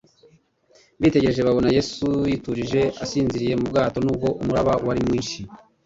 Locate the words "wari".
4.85-5.01